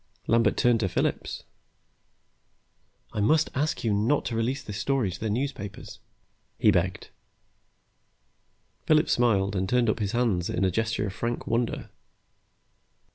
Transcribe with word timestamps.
Lambert 0.25 0.57
turned 0.57 0.79
to 0.79 0.89
Phillips. 0.89 1.43
"I 3.13 3.19
must 3.21 3.51
ask 3.53 3.83
you 3.83 3.93
not 3.93 4.25
to 4.25 4.35
release 4.35 4.63
this 4.63 4.79
story 4.79 5.11
to 5.11 5.19
the 5.19 5.29
newspapers," 5.29 5.99
he 6.57 6.71
begged. 6.71 7.09
Phillips 8.87 9.11
smiled 9.13 9.55
and 9.55 9.69
turned 9.69 9.91
up 9.91 9.99
his 9.99 10.13
hands 10.13 10.49
in 10.49 10.63
a 10.65 10.71
gesture 10.71 11.05
of 11.05 11.13
frank 11.13 11.45
wonder. 11.45 11.91